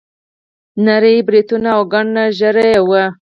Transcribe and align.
نري 0.85 1.15
بریتونه 1.27 1.69
او 1.77 1.81
ګڼه 1.93 2.11
نه 2.15 2.23
ږیره 2.37 2.63
یې 2.71 2.79
وه. 2.89 3.03